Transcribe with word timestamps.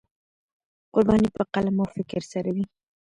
قرباني 0.93 1.29
په 1.35 1.43
قلم 1.53 1.75
او 1.81 1.87
فکر 1.95 2.21
سره 2.31 2.49
وي. 2.55 2.65